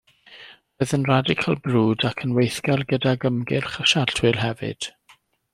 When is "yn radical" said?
0.97-1.59